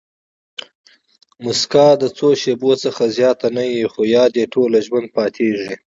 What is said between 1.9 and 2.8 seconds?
د څو شېبو